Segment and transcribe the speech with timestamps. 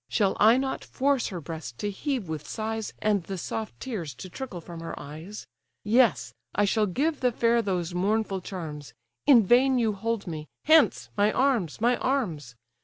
[0.09, 4.29] Shall I not force her breast to heave with sighs, And the soft tears to
[4.31, 5.45] trickle from her eyes?
[5.83, 8.95] Yes, I shall give the fair those mournful charms—
[9.27, 11.11] In vain you hold me—Hence!
[11.15, 11.79] my arms!
[11.81, 12.55] my arms!